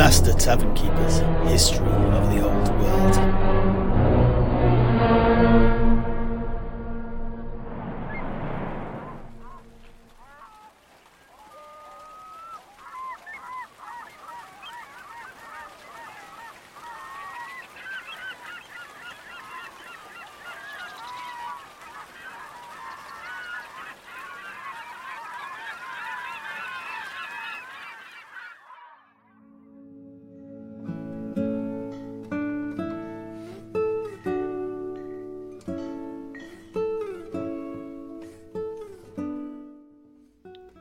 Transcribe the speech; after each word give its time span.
Master 0.00 0.32
Tavern 0.32 0.72
Keeper's 0.74 1.18
History 1.50 1.86
of 1.86 2.30
the 2.34 2.42
Old 2.42 2.68
World. 2.80 3.79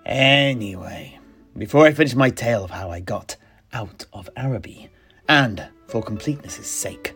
Anyway, 0.10 1.20
before 1.56 1.86
I 1.86 1.94
finish 1.94 2.16
my 2.16 2.32
tale 2.32 2.64
of 2.64 2.72
how 2.72 2.90
I 2.90 3.00
got 3.00 3.36
out 3.72 4.08
of 4.12 4.28
Araby, 4.36 4.90
and 5.28 5.68
for 5.86 6.02
completeness' 6.02 6.66
sake, 6.66 7.14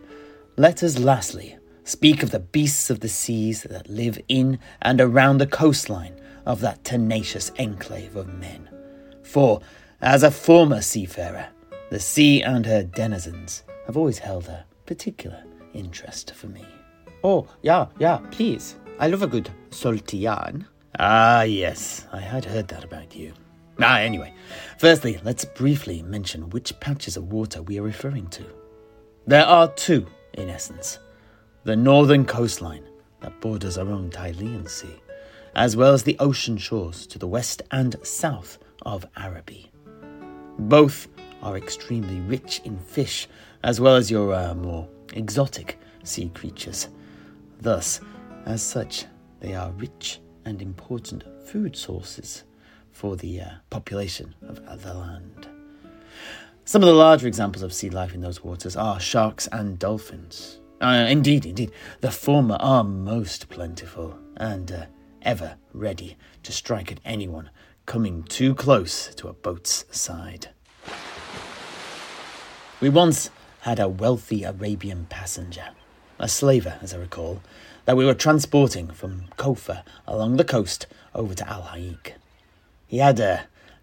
let 0.56 0.80
us 0.84 0.96
lastly 1.00 1.56
speak 1.82 2.22
of 2.22 2.30
the 2.30 2.38
beasts 2.38 2.90
of 2.90 3.00
the 3.00 3.08
seas 3.08 3.64
that 3.64 3.90
live 3.90 4.20
in 4.28 4.60
and 4.80 5.00
around 5.00 5.38
the 5.38 5.46
coastline 5.48 6.14
of 6.46 6.60
that 6.60 6.84
tenacious 6.84 7.50
enclave 7.58 8.14
of 8.14 8.32
men. 8.38 8.68
For, 9.24 9.60
as 10.00 10.22
a 10.22 10.30
former 10.30 10.80
seafarer, 10.80 11.48
the 11.90 11.98
sea 11.98 12.44
and 12.44 12.64
her 12.64 12.84
denizens 12.84 13.64
have 13.86 13.96
always 13.96 14.18
held 14.18 14.46
a 14.46 14.66
particular 14.86 15.42
interest 15.72 16.32
for 16.32 16.46
me. 16.46 16.64
Oh, 17.24 17.48
yeah, 17.60 17.86
yeah, 17.98 18.18
please. 18.30 18.76
I 19.00 19.08
love 19.08 19.22
a 19.22 19.26
good 19.26 19.50
salty 19.70 20.18
yarn. 20.18 20.68
Ah, 20.98 21.42
yes, 21.42 22.06
I 22.12 22.20
had 22.20 22.44
heard 22.44 22.68
that 22.68 22.84
about 22.84 23.16
you. 23.16 23.32
Ah, 23.80 23.98
anyway, 23.98 24.32
firstly, 24.78 25.18
let's 25.24 25.44
briefly 25.44 26.02
mention 26.02 26.50
which 26.50 26.78
patches 26.78 27.16
of 27.16 27.32
water 27.32 27.62
we 27.62 27.78
are 27.78 27.82
referring 27.82 28.28
to. 28.28 28.44
There 29.26 29.44
are 29.44 29.72
two, 29.74 30.06
in 30.34 30.48
essence 30.48 30.98
the 31.64 31.74
northern 31.74 32.26
coastline 32.26 32.84
that 33.20 33.40
borders 33.40 33.78
our 33.78 33.88
own 33.88 34.10
Tilean 34.10 34.68
Sea, 34.68 35.00
as 35.56 35.76
well 35.76 35.94
as 35.94 36.02
the 36.02 36.16
ocean 36.20 36.58
shores 36.58 37.06
to 37.06 37.18
the 37.18 37.26
west 37.26 37.62
and 37.70 37.96
south 38.02 38.58
of 38.82 39.06
Araby. 39.16 39.70
Both 40.58 41.08
are 41.42 41.56
extremely 41.56 42.20
rich 42.20 42.60
in 42.64 42.78
fish, 42.78 43.28
as 43.62 43.80
well 43.80 43.96
as 43.96 44.10
your 44.10 44.34
uh, 44.34 44.54
more 44.54 44.86
exotic 45.14 45.78
sea 46.02 46.30
creatures. 46.34 46.88
Thus, 47.60 48.00
as 48.44 48.62
such, 48.62 49.06
they 49.40 49.54
are 49.54 49.72
rich 49.72 50.20
and 50.44 50.60
important 50.62 51.24
food 51.46 51.76
sources 51.76 52.44
for 52.92 53.16
the 53.16 53.40
uh, 53.40 53.50
population 53.70 54.34
of 54.42 54.82
the 54.82 54.94
land. 54.94 55.48
Some 56.64 56.82
of 56.82 56.86
the 56.86 56.94
larger 56.94 57.26
examples 57.26 57.62
of 57.62 57.74
sea 57.74 57.90
life 57.90 58.14
in 58.14 58.22
those 58.22 58.42
waters 58.42 58.76
are 58.76 58.98
sharks 58.98 59.46
and 59.48 59.78
dolphins. 59.78 60.60
Uh, 60.80 61.06
indeed, 61.08 61.44
indeed, 61.44 61.72
the 62.00 62.10
former 62.10 62.56
are 62.58 62.84
most 62.84 63.48
plentiful 63.48 64.18
and 64.36 64.72
uh, 64.72 64.86
ever 65.22 65.56
ready 65.72 66.16
to 66.42 66.52
strike 66.52 66.90
at 66.90 67.00
anyone 67.04 67.50
coming 67.86 68.22
too 68.22 68.54
close 68.54 69.14
to 69.14 69.28
a 69.28 69.32
boat's 69.32 69.84
side. 69.90 70.48
We 72.80 72.88
once 72.88 73.30
had 73.60 73.78
a 73.78 73.88
wealthy 73.88 74.44
Arabian 74.44 75.06
passenger, 75.08 75.68
a 76.18 76.28
slaver, 76.28 76.78
as 76.80 76.94
I 76.94 76.98
recall, 76.98 77.40
that 77.84 77.96
we 77.96 78.04
were 78.04 78.14
transporting 78.14 78.88
from 78.88 79.24
Copher 79.36 79.82
along 80.06 80.36
the 80.36 80.44
coast 80.44 80.86
over 81.14 81.34
to 81.34 81.48
Al-Haikk. 81.48 82.12
He 82.86 82.98
had 82.98 83.20
uh, 83.20 83.38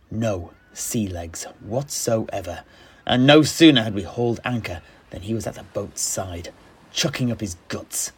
no 0.10 0.52
sea 0.74 1.08
legs 1.08 1.44
whatsoever, 1.60 2.64
and 3.06 3.28
no 3.28 3.44
sooner 3.44 3.84
had 3.84 3.94
we 3.94 4.04
hauled 4.04 4.40
anchor 4.44 4.82
than 5.10 5.22
he 5.22 5.34
was 5.34 5.46
at 5.46 5.56
the 5.56 5.64
boat's 5.64 6.02
side, 6.02 6.52
chucking 6.92 7.32
up 7.32 7.42
his 7.42 7.58
guts. 7.68 8.12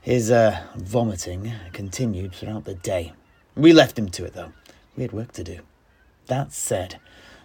His 0.00 0.30
uh, 0.30 0.62
vomiting 0.76 1.52
continued 1.72 2.34
throughout 2.34 2.64
the 2.64 2.74
day. 2.74 3.12
We 3.54 3.72
left 3.72 3.98
him 3.98 4.08
to 4.10 4.24
it, 4.24 4.34
though. 4.34 4.52
We 4.96 5.02
had 5.02 5.12
work 5.12 5.32
to 5.32 5.44
do. 5.44 5.60
That 6.26 6.52
said, 6.52 6.98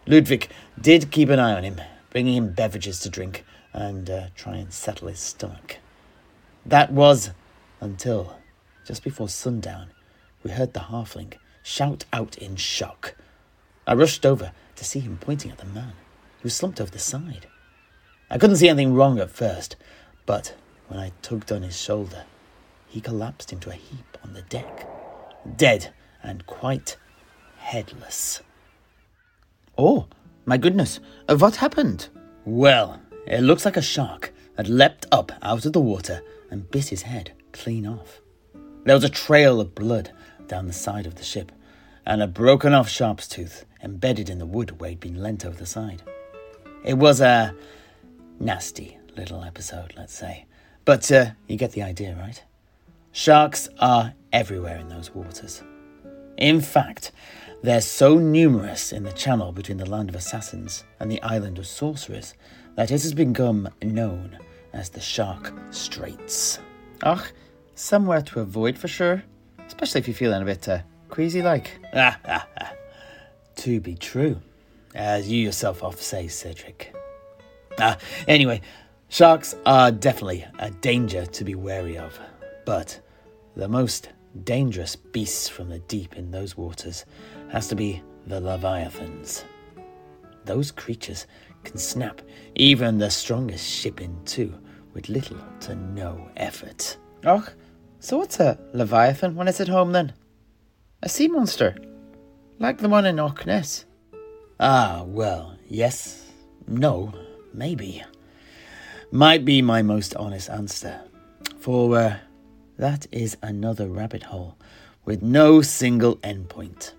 Ludwig 0.05 0.50
did 0.79 1.11
keep 1.11 1.29
an 1.29 1.39
eye 1.39 1.53
on 1.53 1.63
him, 1.63 1.81
bringing 2.09 2.35
him 2.35 2.53
beverages 2.53 3.00
to 3.01 3.09
drink 3.09 3.44
and 3.73 4.09
uh, 4.09 4.28
try 4.35 4.56
and 4.56 4.72
settle 4.72 5.07
his 5.07 5.19
stomach. 5.19 5.78
That 6.66 6.91
was 6.91 7.31
until, 7.81 8.38
just 8.85 9.03
before 9.03 9.28
sundown, 9.28 9.89
we 10.44 10.51
heard 10.51 10.73
the 10.73 10.81
halfling 10.81 11.34
shout 11.63 12.06
out 12.13 12.38
in 12.38 12.56
shock. 12.56 13.16
I 13.85 13.94
rushed 13.94 14.25
over 14.25 14.51
to 14.75 14.85
see 14.85 15.00
him 15.00 15.17
pointing 15.19 15.51
at 15.51 15.57
the 15.57 15.66
man, 15.66 15.94
who 16.41 16.50
slumped 16.50 16.79
over 16.79 16.91
the 16.91 17.00
side. 17.00 17.47
I 18.29 18.38
couldn't 18.38 18.57
see 18.57 18.69
anything 18.69 18.94
wrong 18.94 19.19
at 19.19 19.29
first, 19.29 19.75
but 20.25 20.56
when 20.88 21.00
I 21.00 21.12
tugged 21.22 21.51
on 21.51 21.63
his 21.63 21.79
shoulder, 21.79 22.25
he 22.88 23.01
collapsed 23.01 23.51
into 23.51 23.69
a 23.69 23.73
heap 23.73 24.17
on 24.23 24.33
the 24.33 24.44
deck, 24.44 24.88
dead 25.57 25.94
and 26.22 26.45
quite 26.45 26.95
headless. 27.57 28.41
Oh, 29.78 30.07
my 30.45 30.57
goodness. 30.57 31.00
What 31.28 31.57
happened? 31.57 32.09
Well, 32.45 33.01
it 33.25 33.41
looks 33.41 33.66
like 33.66 33.78
a 33.78 33.81
shark 33.81 34.34
had 34.57 34.67
leapt 34.67 35.06
up 35.11 35.31
out 35.41 35.66
of 35.66 35.73
the 35.73 35.81
water 35.81 36.22
and 36.51 36.69
bit 36.69 36.89
his 36.89 37.03
head 37.03 37.31
clean 37.51 37.88
off. 37.88 38.22
There 38.84 38.95
was 38.95 39.03
a 39.03 39.09
trail 39.09 39.61
of 39.61 39.75
blood 39.75 40.11
down 40.47 40.67
the 40.67 40.73
side 40.73 41.06
of 41.06 41.16
the 41.16 41.23
ship, 41.23 41.51
and 42.06 42.22
a 42.22 42.28
broken 42.28 42.73
off 42.73 42.89
sharp's 42.89 43.28
tooth 43.28 43.66
embedded 43.81 44.29
in 44.29 44.39
the 44.39 44.45
wood 44.45 44.79
where 44.79 44.89
he'd 44.89 45.00
been 45.00 45.22
leant 45.22 45.45
over 45.45 45.57
the 45.57 45.66
side. 45.66 46.03
It 46.83 46.95
was 46.95 47.22
a 47.22 47.56
nasty 48.39 48.97
little 49.16 49.44
episode, 49.44 49.94
let's 49.95 50.13
say, 50.13 50.45
but 50.85 51.09
uh, 51.12 51.28
you 51.47 51.56
get 51.56 51.72
the 51.72 51.83
idea, 51.83 52.16
right? 52.19 52.44
Sharks 53.13 53.69
are 53.79 54.13
everywhere 54.33 54.78
in 54.78 54.89
those 54.89 55.12
waters. 55.12 55.63
In 56.38 56.59
fact, 56.62 57.12
they're 57.63 57.81
so 57.81 58.16
numerous 58.16 58.91
in 58.91 59.03
the 59.03 59.12
channel 59.13 59.53
between 59.53 59.78
the 59.78 59.90
land 59.90 60.09
of 60.09 60.16
assassins 60.16 60.84
and 61.00 61.09
the 61.09 61.22
island 61.24 61.57
of 61.57 61.66
sorcerers 61.66 62.34
that 62.75 62.91
it 62.91 63.01
has 63.01 63.13
become 63.13 63.69
known 63.81 64.38
as 64.74 64.90
the 64.90 65.00
Shark 65.00 65.53
Straits. 65.72 66.59
Ach, 67.03 67.31
somewhere 67.74 68.22
to 68.22 68.41
avoid 68.41 68.78
for 68.78 68.90
sure. 68.90 69.24
Especially 69.66 70.00
if 70.00 70.07
you're 70.09 70.16
feeling 70.16 70.41
a 70.41 70.46
bit 70.46 70.68
uh, 70.68 70.79
queasy 71.07 71.41
like. 71.41 71.79
Ah, 71.94 72.19
ah, 72.28 72.47
ah. 72.59 72.74
To 73.56 73.80
be 73.80 73.95
true, 73.95 74.41
as 74.94 75.31
you 75.31 75.41
yourself 75.41 75.84
oft 75.84 76.03
say, 76.03 76.25
Sedrik. 76.25 76.88
Ah, 77.80 77.97
anyway, 78.28 78.59
sharks 79.07 79.56
are 79.66 79.90
definitely 79.90 80.45
a 80.59 80.69
danger 80.69 81.25
to 81.25 81.44
be 81.45 81.56
wary 81.56 81.97
of, 81.97 82.19
but 82.66 83.00
the 83.56 83.69
most 83.69 84.09
dangerous 84.44 84.95
beasts 84.95 85.47
from 85.47 85.69
the 85.69 85.80
deep 85.80 86.16
in 86.16 86.31
those 86.31 86.57
waters 86.57 87.06
has 87.53 87.68
to 87.68 87.75
be 87.75 88.02
the 88.25 88.41
Leviathans. 88.41 89.46
Those 90.44 90.72
creatures 90.72 91.28
can 91.64 91.78
snap 91.78 92.22
even 92.56 92.97
the 92.97 93.09
strongest 93.09 93.66
ship 93.66 94.02
in 94.02 94.18
two 94.25 94.53
with 94.94 95.08
little 95.08 95.38
to 95.62 95.75
no 95.75 96.30
effort. 96.36 96.97
Oh, 97.25 97.47
so 98.00 98.18
what's 98.18 98.40
a 98.40 98.59
Leviathan 98.74 99.36
when 99.36 99.47
it's 99.47 99.62
at 99.62 99.68
home 99.68 99.92
then? 99.92 100.13
A 101.04 101.10
sea 101.10 101.27
monster? 101.27 101.75
Like 102.57 102.80
the 102.80 102.89
one 102.89 103.06
in 103.06 103.18
Loch 103.18 103.45
Ness? 103.45 103.86
Ah, 104.60 105.04
well, 105.06 105.56
yes, 105.68 106.31
no, 106.68 107.13
maybe. 107.54 108.04
Might 109.12 109.45
be 109.45 109.62
my 109.62 109.83
most 109.83 110.16
honest 110.16 110.50
answer. 110.50 111.01
For 111.60 111.98
uh, 111.98 112.18
that 112.77 113.06
is 113.12 113.38
another 113.44 113.88
rabbit 113.88 114.24
hole 114.24 114.57
with 115.06 115.22
no 115.22 115.62
single 115.62 116.16
endpoint. 116.18 116.94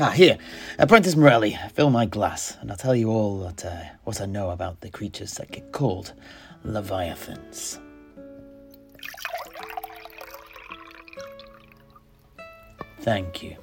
Ah, 0.00 0.10
here, 0.10 0.38
Apprentice 0.80 1.14
Morelli, 1.14 1.56
fill 1.72 1.88
my 1.88 2.04
glass, 2.04 2.56
and 2.60 2.68
I'll 2.68 2.76
tell 2.76 2.96
you 2.96 3.10
all 3.10 3.38
that, 3.44 3.64
uh, 3.64 3.84
what 4.02 4.20
I 4.20 4.26
know 4.26 4.50
about 4.50 4.80
the 4.80 4.90
creatures 4.90 5.34
that 5.34 5.52
get 5.52 5.70
called 5.70 6.14
Leviathans. 6.64 7.78
Thank 13.02 13.44
you. 13.44 13.56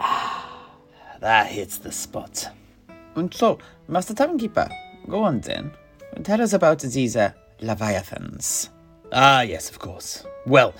Ah, 0.00 0.70
that 1.20 1.48
hits 1.48 1.76
the 1.76 1.92
spot. 1.92 2.48
And 3.16 3.34
so, 3.34 3.58
Master 3.86 4.14
Tavernkeeper, 4.14 4.70
go 5.10 5.22
on 5.24 5.40
then. 5.40 5.72
Tell 6.22 6.40
us 6.40 6.54
about 6.54 6.78
these 6.78 7.16
uh, 7.16 7.32
Leviathans. 7.60 8.70
Ah, 9.12 9.42
yes, 9.42 9.68
of 9.68 9.78
course. 9.78 10.24
Well, 10.46 10.72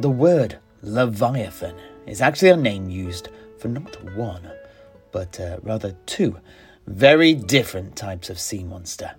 the 0.00 0.08
word 0.08 0.58
Leviathan 0.82 1.74
is 2.06 2.22
actually 2.22 2.48
a 2.48 2.56
name 2.56 2.88
used 2.88 3.28
for 3.58 3.68
not 3.68 4.02
one, 4.14 4.50
but 5.12 5.38
uh, 5.38 5.58
rather 5.62 5.94
two 6.06 6.38
very 6.86 7.34
different 7.34 7.96
types 7.96 8.30
of 8.30 8.40
sea 8.40 8.64
monster. 8.64 9.14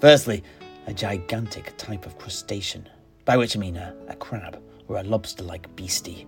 Firstly, 0.00 0.42
a 0.88 0.92
gigantic 0.92 1.76
type 1.76 2.04
of 2.04 2.18
crustacean, 2.18 2.88
by 3.24 3.36
which 3.36 3.56
I 3.56 3.60
mean 3.60 3.76
a, 3.76 3.94
a 4.08 4.16
crab 4.16 4.60
or 4.88 4.96
a 4.96 5.04
lobster 5.04 5.44
like 5.44 5.74
beastie. 5.76 6.26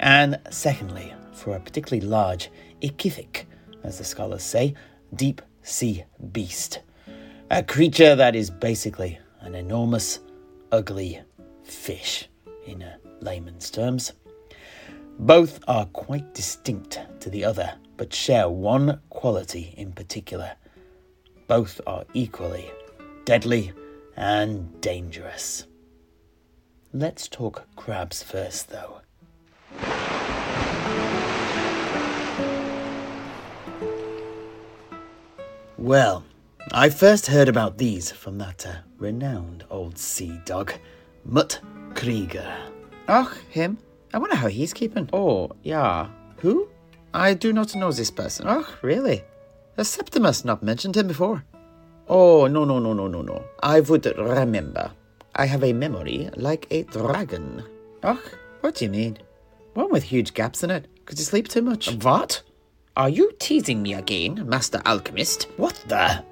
And 0.00 0.38
secondly, 0.50 1.14
for 1.32 1.56
a 1.56 1.60
particularly 1.60 2.06
large 2.06 2.50
ichthyic, 2.82 3.44
as 3.82 3.96
the 3.96 4.04
scholars 4.04 4.42
say, 4.42 4.74
deep 5.14 5.40
sea 5.62 6.04
beast. 6.32 6.80
A 7.50 7.62
creature 7.62 8.14
that 8.16 8.36
is 8.36 8.50
basically 8.50 9.18
an 9.40 9.54
enormous, 9.54 10.20
ugly 10.70 11.22
fish, 11.62 12.28
in 12.66 12.82
a 12.82 12.98
layman's 13.24 13.70
terms. 13.70 14.12
Both 15.18 15.60
are 15.66 15.86
quite 15.86 16.34
distinct 16.34 17.00
to 17.20 17.30
the 17.30 17.44
other, 17.44 17.74
but 17.96 18.12
share 18.12 18.48
one 18.48 19.00
quality 19.10 19.74
in 19.76 19.92
particular. 19.92 20.52
Both 21.46 21.80
are 21.86 22.04
equally 22.14 22.70
deadly 23.24 23.72
and 24.16 24.80
dangerous. 24.80 25.66
Let's 26.92 27.28
talk 27.28 27.66
crabs 27.76 28.22
first, 28.22 28.68
though. 28.68 29.00
Well, 35.76 36.24
I 36.72 36.88
first 36.88 37.26
heard 37.26 37.48
about 37.48 37.78
these 37.78 38.10
from 38.10 38.38
that 38.38 38.66
uh, 38.66 38.74
renowned 38.98 39.64
old 39.70 39.98
sea 39.98 40.40
dog, 40.44 40.72
Mutt 41.24 41.60
Krieger. 41.94 42.73
Oh, 43.08 43.32
him? 43.50 43.78
I 44.12 44.18
wonder 44.18 44.36
how 44.36 44.48
he's 44.48 44.72
keeping. 44.72 45.08
Oh, 45.12 45.50
yeah. 45.62 46.08
Who? 46.38 46.68
I 47.12 47.34
do 47.34 47.52
not 47.52 47.74
know 47.74 47.92
this 47.92 48.10
person. 48.10 48.46
Oh, 48.48 48.66
really? 48.82 49.22
Has 49.76 49.88
Septimus 49.88 50.44
not 50.44 50.62
mentioned 50.62 50.96
him 50.96 51.08
before? 51.08 51.44
Oh, 52.08 52.46
no, 52.46 52.64
no, 52.64 52.78
no, 52.78 52.92
no, 52.92 53.06
no, 53.08 53.22
no. 53.22 53.44
I 53.62 53.80
would 53.80 54.06
remember. 54.06 54.92
I 55.34 55.46
have 55.46 55.64
a 55.64 55.72
memory 55.72 56.30
like 56.36 56.66
a 56.70 56.84
dragon. 56.84 57.64
Oh, 58.02 58.22
what 58.60 58.76
do 58.76 58.84
you 58.84 58.90
mean? 58.90 59.18
One 59.74 59.90
with 59.90 60.04
huge 60.04 60.34
gaps 60.34 60.62
in 60.62 60.70
it. 60.70 60.86
Could 61.06 61.18
you 61.18 61.24
sleep 61.24 61.48
too 61.48 61.62
much? 61.62 61.92
What? 61.96 62.42
Are 62.96 63.08
you 63.08 63.32
teasing 63.40 63.82
me 63.82 63.94
again, 63.94 64.48
Master 64.48 64.80
Alchemist? 64.86 65.48
What 65.56 65.74
the? 65.88 66.24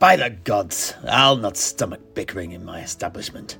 By 0.00 0.16
the 0.16 0.30
gods, 0.30 0.94
I'll 1.08 1.36
not 1.36 1.56
stomach 1.56 2.14
bickering 2.14 2.52
in 2.52 2.64
my 2.64 2.80
establishment. 2.80 3.58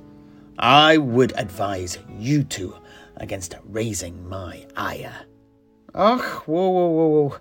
I 0.61 0.97
would 0.97 1.33
advise 1.37 1.97
you 2.19 2.43
two 2.43 2.75
against 3.17 3.55
raising 3.65 4.29
my 4.29 4.67
ire. 4.77 5.25
Oh, 5.95 6.19
whoa, 6.45 6.69
whoa, 6.69 6.87
whoa, 6.87 7.07
whoa. 7.07 7.37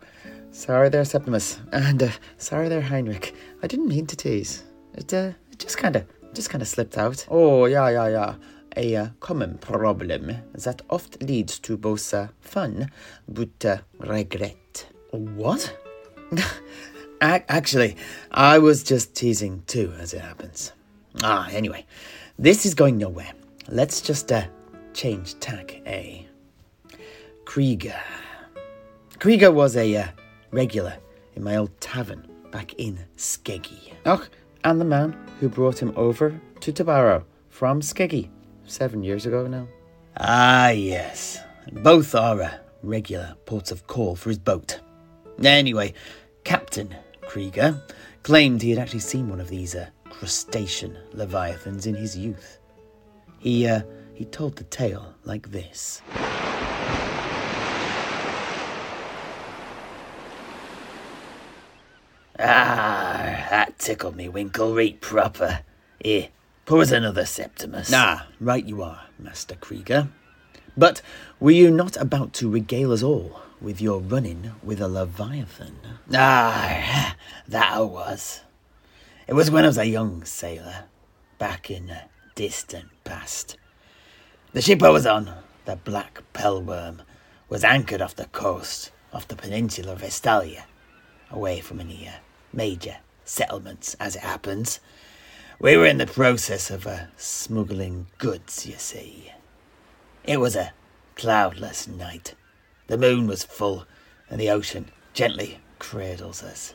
Sorry 0.53 0.89
there, 0.89 1.05
Septimus. 1.05 1.61
And 1.71 2.03
uh, 2.03 2.11
sorry 2.39 2.71
there, 2.71 2.81
Heinrich. 2.81 3.35
I 3.63 3.67
didn't 3.67 3.89
mean 3.89 4.07
to 4.07 4.17
tease. 4.17 4.65
It, 4.95 5.13
uh, 5.13 5.33
it 5.53 5.59
just 5.59 5.77
kind 5.77 5.97
of, 5.97 6.07
just 6.33 6.49
kind 6.49 6.63
of 6.63 6.69
slipped 6.69 6.97
out. 6.97 7.27
Oh, 7.29 7.67
yeah, 7.67 7.91
yeah, 7.91 8.09
yeah. 8.09 8.35
A 8.77 8.97
uh, 8.97 9.09
common 9.21 9.59
problem 9.59 10.35
that 10.55 10.81
oft 10.89 11.23
leads 11.23 11.59
to 11.59 11.77
both 11.77 12.15
uh, 12.15 12.29
fun 12.41 12.91
but 13.29 13.65
uh, 13.67 13.79
regret. 13.99 14.87
What? 15.11 15.77
Actually, 17.21 17.97
I 18.31 18.59
was 18.59 18.83
just 18.83 19.15
teasing 19.15 19.63
too, 19.67 19.93
as 19.99 20.15
it 20.15 20.23
happens. 20.23 20.73
Ah, 21.23 21.49
anyway, 21.51 21.85
this 22.41 22.65
is 22.65 22.75
going 22.75 22.97
nowhere. 22.97 23.33
Let's 23.69 24.01
just 24.01 24.33
uh, 24.33 24.45
change 24.95 25.39
tack, 25.41 25.79
eh? 25.85 26.23
Krieger. 27.45 28.01
Krieger 29.19 29.53
was 29.53 29.77
a 29.77 29.97
uh, 29.97 30.07
regular 30.51 30.97
in 31.35 31.45
my 31.45 31.57
old 31.57 31.79
tavern 31.83 32.27
back 32.51 32.73
in 32.75 32.99
Skeggi. 33.19 33.93
Oh, 34.07 34.27
and 34.65 34.81
the 34.81 34.87
man 34.87 35.15
who 35.39 35.51
brought 35.51 35.83
him 35.83 35.93
over 35.97 36.41
to 36.61 36.73
Tobaro 36.73 37.25
from 37.51 37.83
Skeggi 37.83 38.31
seven 38.65 39.03
years 39.03 39.27
ago 39.27 39.47
now. 39.47 39.69
Ah, 40.17 40.71
yes. 40.71 41.39
Both 41.71 42.15
are 42.15 42.41
uh, 42.41 42.51
regular 42.83 43.35
ports 43.45 43.71
of 43.71 43.87
call 43.87 44.17
for 44.17 44.31
his 44.31 44.39
boat. 44.39 44.81
Anyway, 45.45 45.93
Captain 46.45 46.95
Krieger 47.21 47.83
claimed 48.23 48.63
he 48.63 48.71
had 48.71 48.79
actually 48.79 49.01
seen 49.01 49.29
one 49.29 49.41
of 49.41 49.49
these 49.49 49.75
uh, 49.75 49.89
crustacean 50.21 50.99
leviathans 51.15 51.87
in 51.87 51.95
his 51.95 52.15
youth. 52.15 52.59
He, 53.39 53.67
uh, 53.67 53.81
he 54.13 54.27
told 54.27 54.57
the 54.57 54.65
tale 54.65 55.15
like 55.25 55.51
this. 55.51 56.03
Ah, 62.39 63.47
that 63.49 63.79
tickled 63.79 64.15
me 64.15 64.29
winkle 64.29 64.75
right 64.75 65.01
proper. 65.01 65.61
Here, 66.05 66.29
pour 66.67 66.83
us 66.83 66.91
another 66.91 67.25
Septimus. 67.25 67.91
Ah, 67.95 68.27
right 68.41 68.67
you 68.67 68.83
are, 68.83 69.01
Master 69.19 69.55
Krieger. 69.55 70.11
But 70.77 71.01
were 71.41 71.51
you 71.51 71.71
not 71.71 71.97
about 71.97 72.35
to 72.35 72.51
regale 72.51 72.93
us 72.93 73.03
all 73.03 73.41
with 73.59 73.81
your 73.81 74.01
running 74.01 74.53
with 74.63 74.83
a 74.83 74.89
Leviathan? 74.89 75.79
Ah, 76.13 77.17
that 77.49 77.73
I 77.73 77.81
was. 77.81 78.43
It 79.31 79.37
was 79.37 79.49
when 79.49 79.63
I 79.63 79.69
was 79.69 79.79
a 79.79 79.87
young 79.87 80.25
sailor, 80.25 80.87
back 81.39 81.71
in 81.71 81.87
the 81.87 82.01
distant 82.35 82.89
past. 83.05 83.57
The 84.55 84.61
ship 84.61 84.83
I 84.83 84.91
was 84.91 85.07
on, 85.07 85.33
the 85.67 85.77
Black 85.77 86.21
Pellworm, 86.33 87.03
was 87.49 87.63
anchored 87.63 88.03
off 88.03 88.17
the 88.17 88.25
coast, 88.25 88.91
off 89.13 89.29
the 89.29 89.37
peninsula 89.37 89.93
of 89.93 90.03
Estalia, 90.03 90.67
away 91.31 91.61
from 91.61 91.79
any 91.79 92.09
uh, 92.09 92.15
major 92.53 92.97
settlements, 93.25 93.95
as 94.01 94.17
it 94.17 94.23
happens. 94.23 94.81
We 95.61 95.77
were 95.77 95.87
in 95.87 95.99
the 95.99 96.09
process 96.09 96.69
of 96.69 96.85
uh, 96.89 97.05
smuggling 97.17 98.09
goods, 98.19 98.67
you 98.67 98.79
see. 98.79 99.31
It 100.25 100.41
was 100.41 100.57
a 100.57 100.73
cloudless 101.15 101.87
night. 101.87 102.35
The 102.89 102.99
moon 102.99 103.29
was 103.29 103.45
full, 103.45 103.87
and 104.29 104.41
the 104.41 104.51
ocean 104.51 104.91
gently 105.15 105.61
cradles 105.79 106.43
us. 106.43 106.75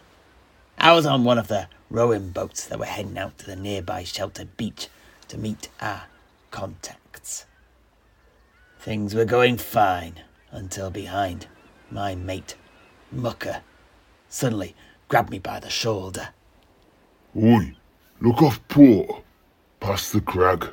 I 0.78 0.94
was 0.94 1.06
on 1.06 1.26
one 1.26 1.38
of 1.38 1.50
the 1.50 1.68
rowing 1.90 2.30
boats 2.30 2.66
that 2.66 2.80
were 2.80 2.86
heading 2.86 3.18
out 3.18 3.38
to 3.38 3.46
the 3.46 3.56
nearby 3.56 4.04
sheltered 4.04 4.58
beach 4.58 4.88
to 5.28 5.38
meet 5.38 5.70
our 5.80 6.04
contacts. 6.52 7.46
Things 8.80 9.16
were 9.16 9.26
going 9.26 9.58
fine 9.58 10.22
until 10.52 10.90
behind, 10.90 11.48
my 11.90 12.16
mate, 12.16 12.56
Mucker, 13.12 13.62
suddenly 14.30 14.76
grabbed 15.08 15.30
me 15.30 15.40
by 15.40 15.60
the 15.60 15.70
shoulder. 15.70 16.30
Oi, 17.36 17.76
look 18.22 18.42
off 18.42 18.66
port, 18.68 19.24
past 19.80 20.14
the 20.14 20.22
crag. 20.22 20.70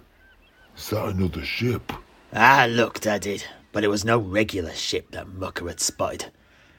Is 0.77 0.91
that 0.91 1.09
another 1.09 1.45
ship? 1.45 1.93
I 2.33 2.67
looked 2.67 3.07
at 3.07 3.27
it, 3.27 3.47
but 3.73 3.85
it 3.85 3.89
was 3.89 4.05
no 4.05 4.19
regular 4.19 4.73
ship 4.73 5.11
that 5.11 5.29
Mucker 5.29 5.69
had 5.69 5.81
spotted. 5.81 6.31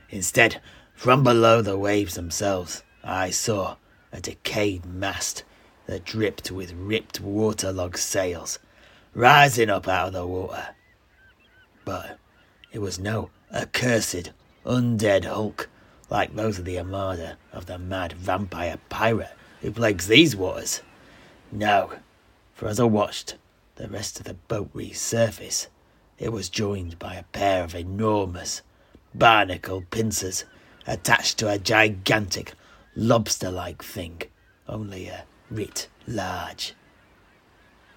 Instead, 0.09 0.61
from 0.93 1.23
below 1.23 1.61
the 1.61 1.77
waves 1.77 2.15
themselves, 2.15 2.83
I 3.03 3.29
saw 3.29 3.77
a 4.13 4.21
decayed 4.21 4.85
mast 4.85 5.43
that 5.87 6.05
dripped 6.05 6.51
with 6.51 6.71
ripped 6.71 7.19
waterlogged 7.19 7.99
sails, 7.99 8.59
rising 9.13 9.69
up 9.69 9.87
out 9.87 10.07
of 10.07 10.13
the 10.13 10.25
water. 10.25 10.69
But 11.83 12.17
it 12.71 12.79
was 12.79 12.97
no 12.97 13.31
accursed, 13.51 14.31
undead 14.65 15.25
hulk 15.25 15.67
like 16.09 16.35
those 16.35 16.59
of 16.59 16.65
the 16.65 16.77
armada 16.77 17.37
of 17.51 17.65
the 17.65 17.77
mad 17.77 18.13
vampire 18.13 18.77
pirate 18.87 19.31
who 19.61 19.71
plagues 19.71 20.07
these 20.07 20.35
waters. 20.35 20.81
No, 21.51 21.93
for 22.53 22.67
as 22.67 22.79
I 22.79 22.83
watched 22.83 23.35
the 23.75 23.87
rest 23.87 24.19
of 24.19 24.25
the 24.25 24.35
boat 24.35 24.71
resurface, 24.73 25.67
it 26.19 26.31
was 26.31 26.49
joined 26.49 26.99
by 26.99 27.15
a 27.15 27.23
pair 27.23 27.63
of 27.63 27.73
enormous, 27.73 28.61
barnacle 29.13 29.83
pincers 29.89 30.45
attached 30.85 31.37
to 31.39 31.49
a 31.49 31.57
gigantic, 31.57 32.53
lobster 32.95 33.49
like 33.49 33.83
thing, 33.83 34.21
only 34.67 35.07
a 35.07 35.25
writ 35.49 35.87
large. 36.07 36.73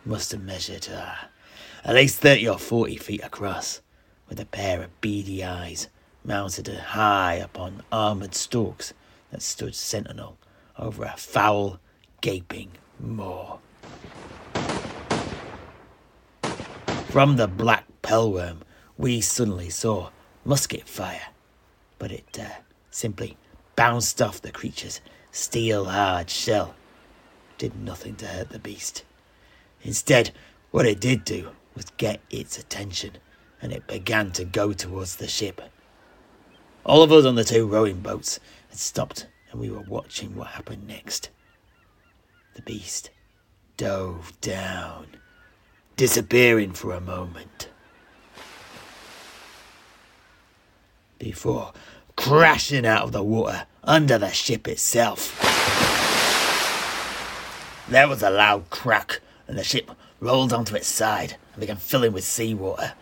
Must 0.04 0.32
have 0.32 0.42
measured 0.42 0.88
uh, 0.88 1.14
at 1.84 1.94
least 1.94 2.20
30 2.20 2.48
or 2.48 2.58
40 2.58 2.96
feet 2.96 3.22
across, 3.24 3.80
with 4.28 4.40
a 4.40 4.46
pair 4.46 4.82
of 4.82 5.00
beady 5.00 5.44
eyes 5.44 5.88
mounted 6.24 6.68
high 6.68 7.34
upon 7.34 7.82
armoured 7.92 8.34
stalks 8.34 8.92
that 9.30 9.42
stood 9.42 9.74
sentinel 9.74 10.36
over 10.78 11.04
a 11.04 11.16
foul, 11.16 11.78
gaping 12.20 12.70
maw. 12.98 13.58
From 17.08 17.36
the 17.36 17.46
black 17.46 17.84
pellworm, 18.02 18.60
we 18.98 19.20
suddenly 19.20 19.70
saw 19.70 20.10
musket 20.44 20.88
fire, 20.88 21.28
but 21.98 22.12
it 22.12 22.38
uh, 22.40 22.60
simply 22.90 23.36
bounced 23.76 24.20
off 24.20 24.40
the 24.40 24.50
creature's 24.50 25.00
steel 25.30 25.84
hard 25.84 26.30
shell. 26.30 26.74
Did 27.58 27.76
nothing 27.76 28.16
to 28.16 28.26
hurt 28.26 28.50
the 28.50 28.58
beast. 28.58 29.04
Instead, 29.82 30.32
what 30.70 30.86
it 30.86 31.00
did 31.00 31.24
do 31.24 31.50
was 31.74 31.86
get 31.96 32.20
its 32.30 32.58
attention 32.58 33.12
and 33.62 33.72
it 33.72 33.86
began 33.86 34.32
to 34.32 34.44
go 34.44 34.72
towards 34.72 35.16
the 35.16 35.28
ship. 35.28 35.60
All 36.84 37.02
of 37.02 37.12
us 37.12 37.24
on 37.24 37.34
the 37.34 37.44
two 37.44 37.66
rowing 37.66 38.00
boats 38.00 38.38
had 38.68 38.78
stopped, 38.78 39.26
and 39.50 39.60
we 39.60 39.70
were 39.70 39.80
watching 39.80 40.36
what 40.36 40.48
happened 40.48 40.86
next. 40.86 41.30
The 42.54 42.62
beast 42.62 43.10
dove 43.76 44.32
down, 44.40 45.06
disappearing 45.96 46.72
for 46.72 46.92
a 46.92 47.00
moment. 47.00 47.70
Before 51.18 51.72
crashing 52.16 52.86
out 52.86 53.02
of 53.02 53.12
the 53.12 53.22
water 53.22 53.66
under 53.84 54.18
the 54.18 54.30
ship 54.30 54.66
itself. 54.66 55.40
There 57.88 58.08
was 58.08 58.22
a 58.22 58.30
loud 58.30 58.68
crack, 58.70 59.20
and 59.46 59.56
the 59.56 59.62
ship 59.62 59.90
rolled 60.18 60.52
onto 60.52 60.74
its 60.74 60.88
side 60.88 61.36
and 61.52 61.60
began 61.60 61.76
filling 61.76 62.12
with 62.12 62.24
seawater. 62.24 62.94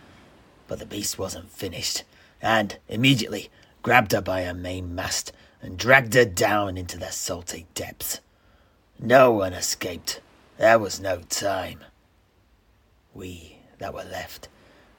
But 0.68 0.78
the 0.78 0.86
beast 0.86 1.18
wasn't 1.18 1.50
finished, 1.50 2.04
and 2.42 2.76
immediately 2.88 3.50
grabbed 3.82 4.12
her 4.12 4.20
by 4.20 4.44
her 4.44 4.54
main 4.54 4.94
mast 4.94 5.32
and 5.62 5.78
dragged 5.78 6.14
her 6.14 6.26
down 6.26 6.76
into 6.76 6.98
the 6.98 7.10
salty 7.10 7.66
depths. 7.74 8.20
No 8.98 9.30
one 9.30 9.54
escaped. 9.54 10.20
There 10.58 10.78
was 10.78 11.00
no 11.00 11.20
time. 11.30 11.80
We 13.14 13.58
that 13.78 13.94
were 13.94 14.04
left 14.04 14.48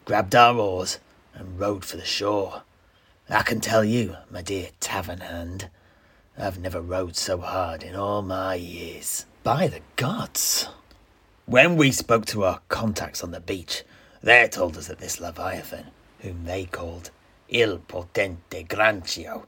grabbed 0.05 0.35
our 0.35 0.55
oars 0.55 0.99
and 1.33 1.59
rowed 1.59 1.83
for 1.83 1.97
the 1.97 2.05
shore. 2.05 2.61
I 3.27 3.41
can 3.41 3.59
tell 3.59 3.83
you, 3.83 4.17
my 4.29 4.43
dear 4.43 4.69
tavern 4.79 5.21
hand, 5.21 5.69
I've 6.37 6.59
never 6.59 6.79
rowed 6.79 7.15
so 7.15 7.39
hard 7.39 7.81
in 7.81 7.95
all 7.95 8.21
my 8.21 8.53
years. 8.53 9.25
By 9.41 9.67
the 9.67 9.81
gods! 9.95 10.67
When 11.47 11.75
we 11.75 11.91
spoke 11.91 12.27
to 12.27 12.43
our 12.43 12.61
contacts 12.69 13.23
on 13.23 13.31
the 13.31 13.39
beach, 13.39 13.83
they 14.21 14.47
told 14.47 14.77
us 14.77 14.87
that 14.89 14.99
this 14.99 15.19
Leviathan, 15.19 15.87
whom 16.19 16.45
they 16.45 16.65
called 16.65 17.09
Il 17.49 17.79
Potente 17.79 18.63
Granchio, 18.67 19.47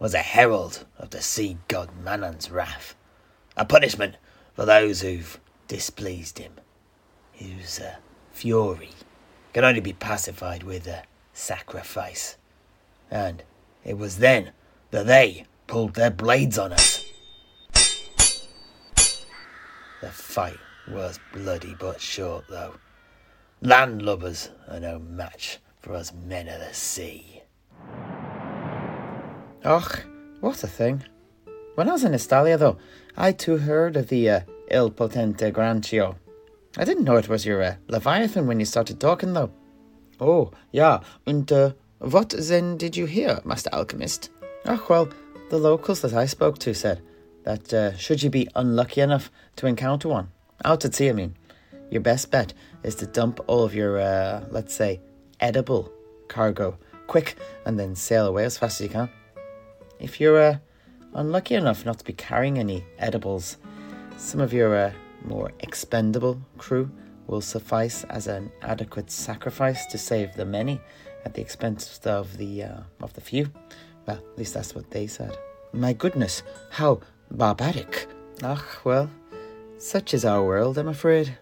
was 0.00 0.14
a 0.14 0.18
herald 0.18 0.84
of 0.98 1.10
the 1.10 1.22
sea 1.22 1.58
god 1.68 1.90
Manann's 2.02 2.50
wrath, 2.50 2.96
a 3.56 3.64
punishment 3.64 4.16
for 4.54 4.64
those 4.64 5.02
who've 5.02 5.38
displeased 5.68 6.38
him, 6.38 6.54
whose 7.34 7.78
uh, 7.78 7.96
fury 8.32 8.90
can 9.52 9.62
only 9.62 9.80
be 9.80 9.92
pacified 9.92 10.64
with 10.64 10.88
a 10.88 11.04
sacrifice. 11.32 12.36
And 13.12 13.42
it 13.84 13.98
was 13.98 14.16
then 14.16 14.52
that 14.90 15.06
they 15.06 15.44
pulled 15.66 15.94
their 15.94 16.10
blades 16.10 16.58
on 16.58 16.72
us. 16.72 17.04
The 20.00 20.08
fight 20.08 20.56
was 20.88 21.20
bloody 21.32 21.76
but 21.78 22.00
short, 22.00 22.46
though. 22.48 22.74
Landlubbers 23.62 24.48
are 24.68 24.80
no 24.80 24.98
match 24.98 25.58
for 25.78 25.92
us 25.92 26.12
men 26.26 26.48
of 26.48 26.58
the 26.58 26.72
sea. 26.72 27.42
Och, 29.64 30.04
what 30.40 30.64
a 30.64 30.66
thing. 30.66 31.04
When 31.74 31.88
I 31.88 31.92
was 31.92 32.04
in 32.04 32.14
Estalia, 32.14 32.56
though, 32.56 32.78
I 33.16 33.32
too 33.32 33.58
heard 33.58 33.96
of 33.96 34.08
the 34.08 34.28
uh, 34.30 34.40
Il 34.70 34.90
Potente 34.90 35.52
Granchio. 35.52 36.16
I 36.78 36.84
didn't 36.84 37.04
know 37.04 37.16
it 37.16 37.28
was 37.28 37.44
your 37.44 37.62
uh, 37.62 37.76
Leviathan 37.88 38.46
when 38.46 38.58
you 38.58 38.64
started 38.64 38.98
talking, 38.98 39.34
though. 39.34 39.52
Oh, 40.18 40.50
yeah, 40.72 41.00
and 41.26 41.50
uh, 41.52 41.72
what 42.02 42.34
then 42.36 42.76
did 42.76 42.96
you 42.96 43.06
hear, 43.06 43.40
Master 43.44 43.70
Alchemist? 43.72 44.30
Oh, 44.66 44.84
well, 44.88 45.08
the 45.50 45.58
locals 45.58 46.00
that 46.00 46.14
I 46.14 46.26
spoke 46.26 46.58
to 46.58 46.74
said 46.74 47.00
that 47.44 47.72
uh, 47.72 47.96
should 47.96 48.22
you 48.22 48.30
be 48.30 48.48
unlucky 48.56 49.00
enough 49.00 49.30
to 49.56 49.66
encounter 49.66 50.08
one, 50.08 50.28
out 50.64 50.84
at 50.84 50.94
sea, 50.94 51.10
I 51.10 51.12
mean, 51.12 51.36
your 51.90 52.00
best 52.00 52.30
bet 52.30 52.54
is 52.82 52.96
to 52.96 53.06
dump 53.06 53.40
all 53.46 53.62
of 53.62 53.74
your, 53.74 54.00
uh, 54.00 54.44
let's 54.50 54.74
say, 54.74 55.00
edible 55.40 55.92
cargo 56.28 56.76
quick 57.06 57.36
and 57.66 57.78
then 57.78 57.94
sail 57.94 58.26
away 58.26 58.44
as 58.44 58.58
fast 58.58 58.80
as 58.80 58.86
you 58.86 58.90
can. 58.90 59.08
If 60.00 60.20
you're 60.20 60.40
uh, 60.40 60.58
unlucky 61.14 61.54
enough 61.54 61.84
not 61.84 61.98
to 61.98 62.04
be 62.04 62.14
carrying 62.14 62.58
any 62.58 62.84
edibles, 62.98 63.58
some 64.16 64.40
of 64.40 64.52
your 64.52 64.74
uh, 64.74 64.92
more 65.24 65.52
expendable 65.60 66.40
crew 66.58 66.90
will 67.26 67.40
suffice 67.40 68.04
as 68.04 68.26
an 68.26 68.50
adequate 68.62 69.10
sacrifice 69.10 69.86
to 69.86 69.98
save 69.98 70.34
the 70.34 70.44
many 70.44 70.80
at 71.24 71.34
the 71.34 71.40
expense 71.40 72.00
of 72.04 72.36
the 72.36 72.64
uh, 72.64 72.80
of 73.00 73.12
the 73.14 73.20
few. 73.20 73.50
Well, 74.06 74.16
at 74.16 74.38
least 74.38 74.54
that's 74.54 74.74
what 74.74 74.90
they 74.90 75.06
said. 75.06 75.36
My 75.72 75.92
goodness, 75.92 76.42
how 76.70 77.00
barbaric! 77.30 78.08
Ah, 78.42 78.64
well, 78.84 79.08
such 79.78 80.14
is 80.14 80.24
our 80.24 80.44
world, 80.44 80.78
I'm 80.78 80.88
afraid. 80.88 81.36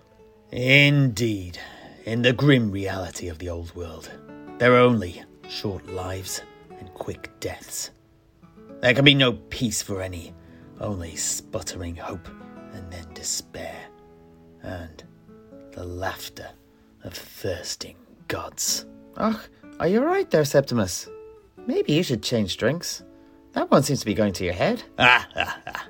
Indeed, 0.52 1.58
in 2.04 2.22
the 2.22 2.32
grim 2.32 2.70
reality 2.70 3.28
of 3.28 3.38
the 3.38 3.49
old 3.49 3.75
world, 3.75 4.10
there 4.58 4.75
are 4.75 4.80
only 4.80 5.22
short 5.49 5.87
lives 5.87 6.42
and 6.78 6.92
quick 6.94 7.30
deaths. 7.40 7.90
There 8.80 8.94
can 8.94 9.04
be 9.04 9.14
no 9.14 9.32
peace 9.32 9.82
for 9.82 10.02
any, 10.02 10.34
only 10.80 11.16
sputtering 11.16 11.96
hope 11.96 12.28
and 12.72 12.90
then 12.92 13.06
despair, 13.14 13.76
and 14.62 15.02
the 15.72 15.84
laughter 15.84 16.49
of 17.04 17.14
thirsting 17.14 17.96
gods. 18.28 18.87
Ah, 19.16 19.42
are 19.80 19.88
you 19.88 20.02
right 20.04 20.30
there, 20.30 20.44
Septimus? 20.44 21.08
Maybe 21.66 21.94
you 21.94 22.02
should 22.02 22.22
change 22.22 22.58
drinks. 22.58 23.02
That 23.52 23.70
one 23.70 23.82
seems 23.82 24.00
to 24.00 24.06
be 24.06 24.12
going 24.12 24.34
to 24.34 24.44
your 24.44 24.52
head. 24.52 24.82
Ah, 24.99 25.26
ah, 25.34 25.58
ah. 25.66 25.87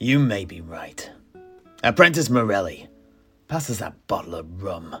You 0.00 0.18
may 0.18 0.44
be 0.44 0.60
right. 0.60 1.08
Apprentice 1.84 2.28
Morelli, 2.28 2.88
pass 3.46 3.70
us 3.70 3.78
that 3.78 4.06
bottle 4.08 4.34
of 4.34 4.60
rum. 4.62 4.96